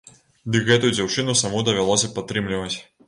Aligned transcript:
Дык 0.55 0.63
гэтую 0.69 0.89
дзяўчыну 0.95 1.35
саму 1.43 1.61
давялося 1.67 2.11
падтрымліваць. 2.17 2.73